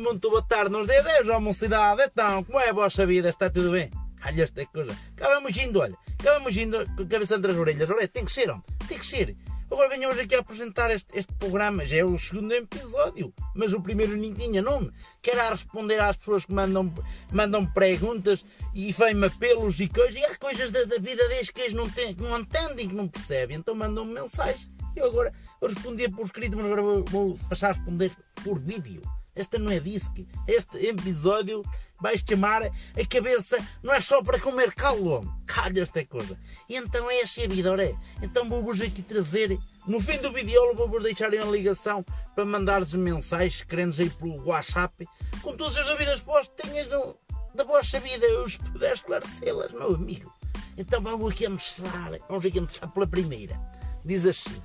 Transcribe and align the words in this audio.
muito 0.00 0.30
boa 0.30 0.42
tarde 0.42 0.72
nos 0.72 0.86
D10, 0.86 1.28
ó 1.28 1.38
mocidade. 1.38 2.02
Então, 2.02 2.42
como 2.44 2.58
é 2.58 2.70
a 2.70 2.72
vossa 2.72 3.06
vida? 3.06 3.28
Está 3.28 3.50
tudo 3.50 3.70
bem? 3.72 3.90
Olha 4.24 4.42
esta 4.42 4.64
coisa. 4.66 4.96
Cá 5.16 5.28
vamos 5.28 5.56
indo, 5.56 5.78
olha. 5.80 5.96
Cá 6.22 6.38
vamos 6.38 6.56
indo 6.56 6.78
com 6.96 7.02
a 7.02 7.06
cabeça 7.06 7.36
entre 7.36 7.52
as 7.52 7.58
orelhas. 7.58 7.90
Olha, 7.90 8.08
tem 8.08 8.24
que 8.24 8.32
ser, 8.32 8.50
homem. 8.50 8.64
Tem 8.88 8.98
que 8.98 9.06
ser. 9.06 9.36
Agora 9.70 9.88
venho 9.88 10.08
hoje 10.08 10.22
aqui 10.22 10.34
a 10.34 10.40
apresentar 10.40 10.90
este, 10.90 11.08
este 11.16 11.32
programa. 11.34 11.84
Já 11.84 11.98
é 11.98 12.04
o 12.04 12.18
segundo 12.18 12.52
episódio. 12.52 13.32
Mas 13.54 13.72
o 13.72 13.80
primeiro 13.80 14.16
nem 14.16 14.34
tinha 14.34 14.60
nome. 14.60 14.90
Que 15.22 15.30
era 15.30 15.48
a 15.48 15.50
responder 15.50 16.00
às 16.00 16.16
pessoas 16.16 16.44
que 16.44 16.52
mandam, 16.52 16.92
mandam 17.30 17.64
perguntas 17.66 18.44
e 18.74 18.92
vêm-me 18.92 19.26
apelos 19.26 19.78
e 19.80 19.88
coisas. 19.88 20.16
E 20.16 20.24
há 20.24 20.36
coisas 20.36 20.70
da, 20.70 20.84
da 20.84 20.96
vida 20.96 21.28
deles 21.28 21.50
que 21.50 21.60
eles 21.60 21.74
não, 21.74 21.88
têm, 21.88 22.14
que 22.14 22.22
não 22.22 22.40
entendem, 22.40 22.88
que 22.88 22.94
não 22.94 23.06
percebem. 23.06 23.58
Então 23.58 23.74
mandam-me 23.74 24.14
mensagens. 24.14 24.68
Eu 24.96 25.06
agora 25.06 25.32
eu 25.60 25.68
respondia 25.68 26.10
por 26.10 26.24
escrito, 26.24 26.56
mas 26.56 26.66
agora 26.66 26.82
vou, 26.82 27.04
vou 27.04 27.38
passar 27.48 27.70
a 27.70 27.72
responder 27.72 28.10
por 28.42 28.58
vídeo. 28.58 29.02
Esta 29.34 29.58
não 29.58 29.70
é 29.70 29.80
disque. 29.80 30.26
Este 30.46 30.86
episódio 30.86 31.62
vai 32.00 32.16
chamar 32.18 32.62
a 32.64 33.06
cabeça 33.08 33.58
não 33.82 33.92
é 33.92 34.00
só 34.00 34.22
para 34.22 34.40
comer 34.40 34.74
calo. 34.74 35.22
Calha 35.46 35.82
esta 35.82 36.04
coisa. 36.04 36.38
E 36.68 36.76
então 36.76 37.10
é 37.10 37.22
assim 37.22 37.44
a 37.44 37.48
vida, 37.48 37.70
ora 37.70 37.84
é. 37.84 37.94
Então 38.22 38.48
vou-vos 38.48 38.80
aqui 38.80 39.02
trazer. 39.02 39.58
No 39.86 40.00
fim 40.00 40.18
do 40.18 40.32
vídeo 40.32 40.74
vou-vos 40.74 41.02
deixar 41.02 41.32
uma 41.32 41.52
ligação 41.52 42.04
para 42.34 42.44
mandar-vos 42.44 42.94
mensagens 42.94 43.62
querendo 43.62 43.94
aí 44.00 44.10
pelo 44.10 44.46
WhatsApp 44.46 45.06
com 45.42 45.56
todas 45.56 45.76
as 45.78 45.86
dúvidas 45.86 46.20
vós 46.20 46.46
tenhas 46.48 46.88
no, 46.88 47.16
da 47.54 47.64
vossa 47.64 47.98
vida. 48.00 48.26
Eu 48.26 48.44
os 48.44 48.56
puder 48.56 48.92
esclarecê-las, 48.92 49.72
meu 49.72 49.94
amigo. 49.94 50.32
Então 50.76 51.00
vamos 51.00 51.32
aqui 51.32 51.48
mostrar. 51.48 52.18
Vamos 52.28 52.44
aqui 52.44 52.60
mostrar 52.60 52.88
pela 52.88 53.06
primeira. 53.06 53.58
Diz 54.04 54.26
assim. 54.26 54.62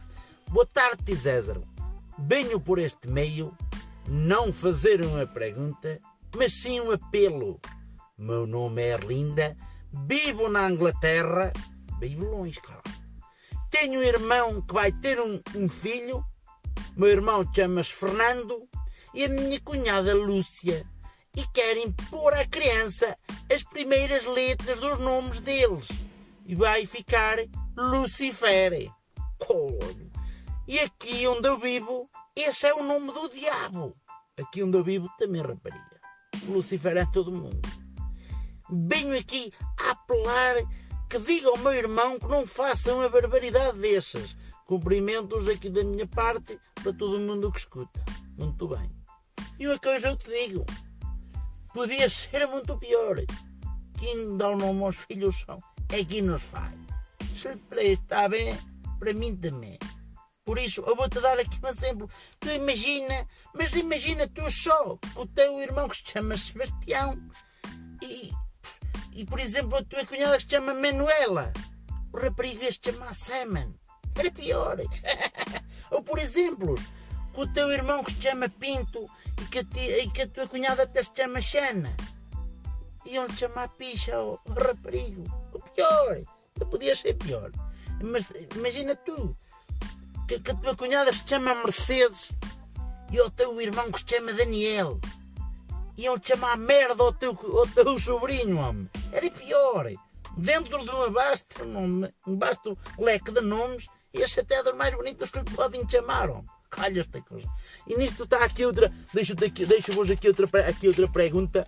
Boa 0.49 0.65
tarde, 0.65 1.15
César. 1.15 1.59
Venho 2.17 2.59
por 2.59 2.79
este 2.79 3.07
meio 3.07 3.55
não 4.07 4.53
fazer 4.53 5.01
uma 5.01 5.25
pergunta, 5.25 5.99
mas 6.35 6.53
sim 6.53 6.79
um 6.79 6.91
apelo. 6.91 7.59
Meu 8.17 8.45
nome 8.45 8.81
é 8.81 8.93
Erlinda, 8.93 9.57
vivo 10.07 10.49
na 10.49 10.69
Inglaterra, 10.69 11.51
vivo 11.99 12.25
longe, 12.25 12.59
claro. 12.61 12.83
Tenho 13.69 13.99
um 13.99 14.03
irmão 14.03 14.61
que 14.61 14.73
vai 14.73 14.91
ter 14.91 15.19
um, 15.19 15.41
um 15.55 15.67
filho, 15.67 16.23
meu 16.95 17.09
irmão 17.09 17.43
chama-se 17.53 17.93
Fernando 17.93 18.67
e 19.13 19.25
a 19.25 19.29
minha 19.29 19.59
cunhada 19.59 20.13
Lúcia, 20.13 20.85
e 21.35 21.45
querem 21.47 21.91
pôr 22.09 22.33
à 22.33 22.45
criança 22.45 23.17
as 23.53 23.63
primeiras 23.63 24.23
letras 24.25 24.79
dos 24.79 24.99
nomes 24.99 25.41
deles. 25.41 25.87
E 26.45 26.55
vai 26.55 26.85
ficar 26.85 27.37
Lucifer. 27.75 28.89
Colho. 29.39 30.11
E 30.67 30.79
aqui 30.79 31.27
onde 31.27 31.47
eu 31.47 31.59
vivo, 31.59 32.09
esse 32.35 32.67
é 32.67 32.73
o 32.73 32.83
nome 32.83 33.11
do 33.11 33.29
diabo. 33.29 33.95
Aqui 34.37 34.61
onde 34.61 34.77
eu 34.77 34.83
vivo 34.83 35.09
também 35.17 35.41
rapariga. 35.41 36.01
Lucifer 36.47 36.97
é 36.97 37.05
todo 37.05 37.31
mundo. 37.31 37.61
Venho 38.69 39.17
aqui 39.17 39.53
a 39.79 39.91
apelar 39.91 40.55
que 41.09 41.19
diga 41.19 41.49
ao 41.49 41.57
meu 41.57 41.73
irmão 41.73 42.19
que 42.19 42.27
não 42.27 42.45
façam 42.45 43.01
a 43.01 43.09
barbaridade 43.09 43.79
dessas. 43.79 44.35
Cumprimentos 44.65 45.47
aqui 45.47 45.69
da 45.69 45.83
minha 45.83 46.07
parte 46.07 46.59
para 46.75 46.91
todo 46.91 47.19
mundo 47.19 47.51
que 47.51 47.59
escuta. 47.59 48.03
Muito 48.37 48.67
bem. 48.67 48.91
E 49.57 49.67
uma 49.67 49.79
coisa 49.79 50.09
eu 50.09 50.17
te 50.17 50.27
digo. 50.27 50.65
Podia 51.73 52.09
ser 52.09 52.45
muito 52.47 52.77
pior. 52.77 53.17
Quem 53.97 54.35
dá 54.35 54.49
o 54.49 54.57
nome 54.57 54.83
aos 54.83 54.97
filhos 54.97 55.39
são 55.41 55.57
é 55.89 56.03
quem 56.03 56.21
nos 56.21 56.41
faz. 56.41 56.73
Este 57.21 58.01
está 58.01 58.27
bem, 58.27 58.57
para 58.99 59.13
mim 59.13 59.35
também. 59.35 59.77
Por 60.45 60.59
isso, 60.59 60.81
eu 60.81 60.95
vou-te 60.95 61.19
dar 61.19 61.39
aqui 61.39 61.59
um 61.63 61.67
exemplo. 61.67 62.07
Tu 62.39 62.49
imagina, 62.51 63.27
mas 63.51 63.73
imagina 63.73 64.27
tu 64.27 64.49
só, 64.51 64.95
o 65.15 65.25
teu 65.25 65.59
irmão 65.59 65.89
que 65.89 65.97
se 65.97 66.03
chama 66.05 66.37
Sebastião 66.37 67.19
e, 67.99 68.31
e 69.11 69.25
por 69.25 69.39
exemplo, 69.39 69.75
a 69.75 69.83
tua 69.83 70.05
cunhada 70.05 70.37
que 70.37 70.43
se 70.43 70.49
chama 70.51 70.75
Manuela. 70.75 71.51
O 72.13 72.19
raparigo 72.19 72.63
ia 72.63 72.71
se 72.71 72.79
chamar 72.79 73.15
Simon. 73.15 73.73
Era 74.15 74.31
pior. 74.31 74.77
Ou 75.89 76.03
por 76.03 76.19
exemplo, 76.19 76.75
com 77.33 77.41
o 77.41 77.51
teu 77.51 77.71
irmão 77.71 78.03
que 78.03 78.13
se 78.13 78.21
chama 78.21 78.47
Pinto 78.47 79.09
e 79.41 79.45
que 79.47 79.57
a, 79.57 79.97
e 80.03 80.09
que 80.11 80.21
a 80.21 80.27
tua 80.27 80.47
cunhada 80.47 80.83
até 80.83 81.01
se 81.01 81.11
chama 81.15 81.41
Xana. 81.41 81.97
Iam-lhe 83.03 83.35
chamar 83.35 83.69
Picha 83.69 84.21
o 84.21 84.39
raparigo. 84.47 85.23
O 85.53 85.59
pior. 85.59 86.21
Não 86.59 86.69
podia 86.69 86.95
ser 86.95 87.15
pior. 87.15 87.51
Mas 87.99 88.31
imagina 88.55 88.95
tu 88.95 89.35
que, 90.27 90.39
que 90.39 90.51
a 90.51 90.55
tua 90.55 90.75
cunhada 90.75 91.13
se 91.13 91.27
chama 91.27 91.55
Mercedes 91.55 92.31
e 93.11 93.19
o 93.19 93.29
teu 93.29 93.59
irmão 93.61 93.91
que 93.91 93.99
se 93.99 94.15
chama 94.15 94.33
Daniel. 94.33 94.99
Iam-te 95.97 96.29
chamar 96.29 96.57
merda 96.57 97.03
ao 97.03 97.13
teu, 97.13 97.31
ao 97.31 97.67
teu 97.67 97.97
sobrinho, 97.97 98.57
homem. 98.57 98.89
Era 99.11 99.29
pior. 99.31 99.89
Dentro 100.35 100.83
de 100.83 100.91
uma 100.91 101.09
vasta, 101.09 101.63
um 101.63 102.37
vasto 102.37 102.77
leque 102.99 103.31
de 103.31 103.39
nomes, 103.39 103.87
esse 104.13 104.41
até 104.41 104.55
é 104.55 104.63
dos 104.63 104.75
mais 104.75 104.93
bonitos 104.93 105.31
que 105.31 105.39
lhe 105.39 105.45
podem 105.45 105.87
chamar, 105.89 106.29
homem. 106.29 106.45
Calha 106.69 106.99
esta 106.99 107.21
coisa. 107.21 107.47
E 107.87 107.95
nisto 107.95 108.23
está 108.23 108.43
aqui 108.43 108.65
outra. 108.65 108.91
Deixo-vos 109.13 109.43
aqui, 109.43 109.65
deixo 109.65 110.01
aqui, 110.11 110.27
outra, 110.27 110.67
aqui 110.67 110.87
outra 110.89 111.07
pergunta. 111.07 111.65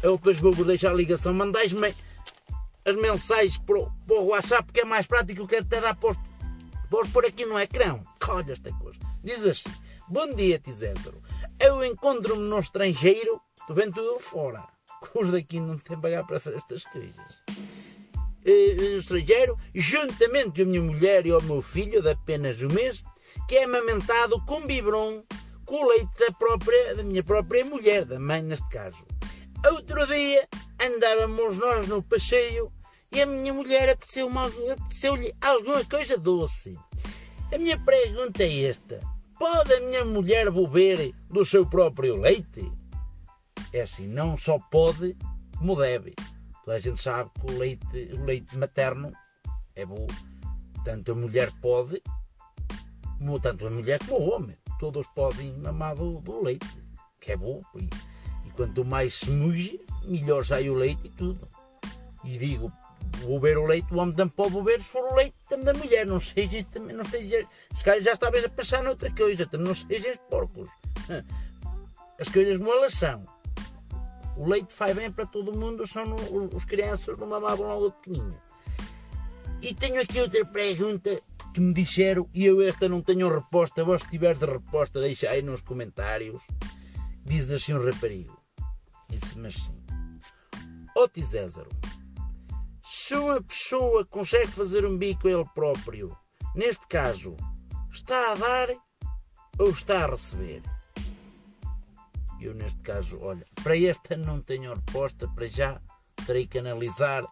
Eu 0.00 0.16
depois 0.16 0.38
vou-vos 0.38 0.66
deixar 0.66 0.90
a 0.90 0.94
ligação. 0.94 1.34
Mandais-me 1.34 1.92
as 2.84 2.94
mensagens 2.94 3.58
para 3.58 3.78
o, 3.78 3.90
para 4.06 4.16
o 4.16 4.26
WhatsApp, 4.26 4.72
que 4.72 4.80
é 4.80 4.84
mais 4.84 5.06
prático 5.06 5.48
que 5.48 5.56
até 5.56 5.80
dar 5.80 5.96
para 5.96 6.10
os 6.10 6.16
Vou 6.90 7.06
pôr 7.08 7.26
aqui 7.26 7.44
no 7.44 7.58
ecrã. 7.58 8.00
Olha 8.28 8.52
esta 8.52 8.72
coisa. 8.72 8.98
Diz 9.22 9.44
assim: 9.44 9.70
Bom 10.08 10.34
dia, 10.34 10.58
Tiséndaro. 10.58 11.22
Eu 11.60 11.84
encontro-me 11.84 12.42
no 12.42 12.58
estrangeiro. 12.58 13.40
Estou 13.58 13.76
vendo 13.76 13.94
tudo 13.94 14.18
fora. 14.20 14.66
Os 15.14 15.30
daqui 15.30 15.60
não 15.60 15.76
têm 15.78 16.00
pagar 16.00 16.26
para 16.26 16.40
fazer 16.40 16.56
estas 16.56 16.84
coisas. 16.84 17.14
No 18.44 18.98
estrangeiro, 18.98 19.58
juntamente 19.74 20.52
com 20.56 20.62
a 20.62 20.64
minha 20.64 20.80
mulher 20.80 21.26
e 21.26 21.32
o 21.32 21.42
meu 21.42 21.60
filho, 21.60 22.00
de 22.00 22.10
apenas 22.10 22.62
um 22.62 22.68
mês, 22.68 23.04
que 23.46 23.56
é 23.56 23.64
amamentado 23.64 24.40
com 24.46 24.66
biberon, 24.66 25.22
com 25.66 25.86
leite 25.86 26.18
da, 26.18 26.32
própria, 26.32 26.94
da 26.94 27.02
minha 27.02 27.22
própria 27.22 27.64
mulher, 27.64 28.06
da 28.06 28.18
mãe 28.18 28.42
neste 28.42 28.66
caso. 28.70 29.04
Outro 29.70 30.06
dia 30.06 30.48
andávamos 30.80 31.58
nós 31.58 31.86
no 31.86 32.02
passeio 32.02 32.72
e 33.10 33.22
a 33.22 33.26
minha 33.26 33.52
mulher 33.54 33.88
apeteceu-lhe 33.88 34.70
apeteceu 34.70 35.14
alguma 35.40 35.84
coisa 35.84 36.18
doce. 36.18 36.78
A 37.52 37.58
minha 37.58 37.78
pergunta 37.78 38.42
é 38.42 38.64
esta: 38.64 39.00
pode 39.38 39.72
a 39.72 39.80
minha 39.80 40.04
mulher 40.04 40.50
beber 40.50 41.14
do 41.30 41.44
seu 41.44 41.64
próprio 41.66 42.16
leite? 42.16 42.70
É 43.72 43.82
assim, 43.82 44.06
não 44.06 44.36
só 44.36 44.58
pode, 44.58 45.16
como 45.58 45.76
deve. 45.76 46.14
Toda 46.64 46.76
a 46.76 46.80
gente 46.80 47.02
sabe 47.02 47.30
que 47.30 47.52
o 47.52 47.58
leite, 47.58 48.10
o 48.12 48.24
leite 48.24 48.56
materno 48.56 49.12
é 49.74 49.86
bom. 49.86 50.06
Tanto 50.84 51.12
a 51.12 51.14
mulher 51.14 51.50
pode, 51.62 52.02
como 53.18 53.40
tanto 53.40 53.66
a 53.66 53.70
mulher 53.70 53.98
como 54.06 54.20
o 54.20 54.30
homem. 54.34 54.56
Todos 54.78 55.06
podem 55.08 55.56
mamar 55.58 55.96
do, 55.96 56.20
do 56.20 56.42
leite, 56.42 56.66
que 57.20 57.32
é 57.32 57.36
bom. 57.36 57.62
E, 57.74 57.88
e 58.46 58.50
quanto 58.50 58.84
mais 58.84 59.14
se 59.14 59.30
muge, 59.30 59.80
melhor 60.04 60.44
sai 60.44 60.68
o 60.68 60.74
leite 60.74 61.06
e 61.06 61.10
tudo. 61.10 61.48
E 62.24 62.36
digo, 62.36 62.72
beber 63.16 63.58
o 63.58 63.66
leite, 63.66 63.92
o 63.92 63.98
homem 63.98 64.14
também 64.14 64.34
pode 64.34 64.54
beber 64.54 64.82
se 64.82 64.88
for 64.88 65.04
o 65.04 65.14
leite 65.14 65.34
da 65.64 65.74
mulher, 65.74 66.06
não 66.06 66.20
seja, 66.20 66.64
também, 66.64 66.96
não 66.96 67.04
seja, 67.04 67.46
se 67.76 67.84
calhar 67.84 68.02
já 68.02 68.12
estavas 68.12 68.44
a 68.44 68.48
pensar 68.48 68.82
noutra 68.82 69.10
coisa, 69.10 69.46
também 69.46 69.68
não 69.68 69.74
sejam 69.74 70.16
porcos. 70.30 70.68
As 72.20 72.28
coisas 72.28 72.56
como 72.58 72.72
elas 72.72 72.94
são. 72.94 73.24
O 74.36 74.46
leite 74.46 74.72
faz 74.72 74.96
bem 74.96 75.10
para 75.10 75.26
todo 75.26 75.56
mundo, 75.56 75.86
só 75.86 76.04
no, 76.04 76.16
os, 76.16 76.54
os 76.54 76.64
crianças 76.64 77.16
não 77.18 77.26
mamavam 77.26 77.66
logo 77.66 77.92
pequenino. 77.92 78.36
E 79.60 79.74
tenho 79.74 80.00
aqui 80.00 80.20
outra 80.20 80.44
pergunta 80.44 81.20
que 81.52 81.60
me 81.60 81.74
disseram 81.74 82.28
e 82.32 82.44
eu 82.44 82.62
esta 82.62 82.88
não 82.88 83.02
tenho 83.02 83.28
resposta. 83.28 83.84
Vós 83.84 84.02
se 84.02 84.10
tiveres 84.10 84.38
de 84.38 84.46
resposta, 84.46 85.00
deixa 85.00 85.28
aí 85.30 85.42
nos 85.42 85.60
comentários. 85.60 86.40
Diz 87.24 87.50
assim 87.50 87.74
um 87.74 87.84
raparigo. 87.84 88.40
Disse-me 89.08 89.48
assim. 89.48 89.74
Ó 90.96 91.08
Tisésaro, 91.08 91.70
se 93.08 93.14
uma 93.14 93.40
pessoa 93.40 94.04
consegue 94.04 94.48
fazer 94.48 94.84
um 94.84 94.94
bico 94.94 95.26
ele 95.26 95.46
próprio, 95.54 96.14
neste 96.54 96.86
caso, 96.88 97.34
está 97.90 98.32
a 98.32 98.34
dar 98.34 98.68
ou 99.58 99.70
está 99.70 100.04
a 100.04 100.10
receber? 100.10 100.60
Eu, 102.38 102.52
neste 102.52 102.78
caso, 102.80 103.18
olha, 103.22 103.46
para 103.64 103.78
esta 103.78 104.14
não 104.14 104.42
tenho 104.42 104.74
resposta, 104.74 105.26
para 105.26 105.48
já 105.48 105.80
terei 106.26 106.46
que 106.46 106.58
analisar 106.58 107.24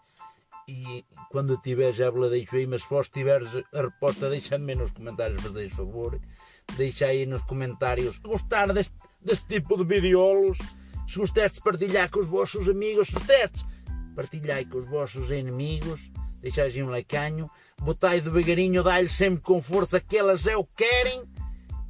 e 0.66 1.04
quando 1.30 1.58
tiver 1.58 1.92
já 1.92 2.08
vos 2.08 2.30
deixo 2.30 2.56
aí, 2.56 2.66
mas 2.66 2.80
se 2.80 2.88
vós 2.88 3.10
tiveres 3.10 3.50
a 3.74 3.82
resposta, 3.82 4.30
deixa-me 4.30 4.74
nos 4.74 4.92
comentários, 4.92 5.42
fazeis 5.42 5.74
favor. 5.74 6.18
Deixa 6.78 7.04
aí 7.04 7.26
nos 7.26 7.42
comentários 7.42 8.16
gostar 8.20 8.72
deste, 8.72 8.96
deste 9.20 9.46
tipo 9.46 9.76
de 9.76 9.84
videolos, 9.84 10.56
se 11.06 11.18
gostaste 11.18 11.58
de 11.58 11.64
partilhar 11.64 12.10
com 12.10 12.20
os 12.20 12.26
vossos 12.26 12.66
amigos, 12.66 13.08
se 13.08 13.12
gostaste 13.12 13.76
partilhai 14.16 14.64
com 14.64 14.78
os 14.78 14.86
vossos 14.86 15.30
inimigos, 15.30 16.10
deixai 16.40 16.82
um 16.82 16.88
lacanho, 16.88 17.50
botai 17.82 18.20
devagarinho, 18.20 18.82
dai-lhe 18.82 19.10
sempre 19.10 19.42
com 19.42 19.60
força 19.60 20.00
que 20.00 20.16
elas 20.16 20.46
é 20.46 20.56
o 20.56 20.64
querem, 20.64 21.22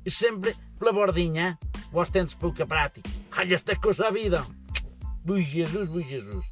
e 0.05 0.11
sempre 0.11 0.55
pela 0.79 0.93
bordinha. 0.93 1.57
vós 1.93 2.11
tendes 2.11 2.35
pouca 2.35 2.67
prática. 2.67 3.09
Olha 3.39 3.55
esta 3.55 3.77
coisa 3.77 4.09
a 4.09 4.11
vida. 4.11 4.45
Bui 5.25 5.43
Jesus, 5.43 5.89
bui 5.89 6.05
Jesus. 6.05 6.45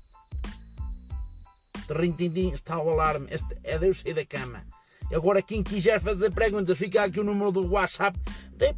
Rintindim, 1.90 2.52
está 2.52 2.78
o 2.78 2.90
alarme. 2.90 3.26
Este 3.30 3.56
é 3.64 3.78
Deus 3.78 4.00
sair 4.00 4.14
da 4.14 4.24
cama. 4.24 4.64
Agora 5.12 5.42
quem 5.42 5.62
quiser 5.62 6.00
fazer 6.00 6.32
perguntas, 6.32 6.78
fica 6.78 7.04
aqui 7.04 7.20
o 7.20 7.24
número 7.24 7.52
do 7.52 7.70
WhatsApp. 7.72 8.18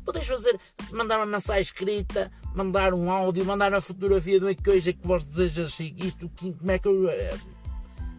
Podes 0.05 0.27
fazer, 0.27 0.59
mandar 0.91 1.19
uma 1.19 1.27
mensagem 1.27 1.63
escrita, 1.63 2.31
mandar 2.55 2.95
um 2.95 3.11
áudio, 3.11 3.45
mandar 3.45 3.73
uma 3.73 3.81
fotografia 3.81 4.39
de 4.41 4.47
uma 4.47 4.55
coisa 4.55 4.93
que 4.93 5.07
vos 5.07 5.25
desejas 5.25 5.75
seguir. 5.75 6.07
Isto, 6.07 6.31
como 6.39 6.71
é 6.71 6.79
que 6.79 6.89
eu. 6.89 7.09
Eh, 7.09 7.39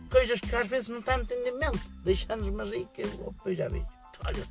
coisas 0.10 0.40
que 0.40 0.56
às 0.56 0.68
vezes 0.68 0.90
não 0.90 1.00
está 1.00 1.18
entendimento. 1.18 1.80
Deixando-nos, 2.04 2.70
que 2.94 3.02
eu 3.02 3.08
depois 3.08 3.58
já 3.58 3.68
vejo. 3.68 3.86
Olha, 4.26 4.44